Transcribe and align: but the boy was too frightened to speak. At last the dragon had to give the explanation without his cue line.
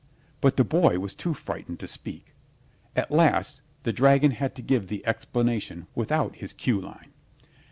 but 0.41 0.57
the 0.57 0.63
boy 0.63 0.97
was 0.97 1.13
too 1.13 1.31
frightened 1.31 1.79
to 1.79 1.87
speak. 1.87 2.33
At 2.95 3.11
last 3.11 3.61
the 3.83 3.93
dragon 3.93 4.31
had 4.31 4.55
to 4.55 4.63
give 4.63 4.87
the 4.87 5.05
explanation 5.05 5.85
without 5.93 6.37
his 6.37 6.53
cue 6.53 6.81
line. 6.81 7.13